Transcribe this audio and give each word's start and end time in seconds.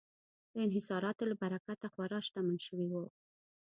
د 0.51 0.53
انحصاراتو 0.65 1.23
له 1.29 1.35
برکته 1.41 1.85
خورا 1.93 2.19
شتمن 2.25 2.57
شوي 2.65 2.87
وو. 2.89 3.05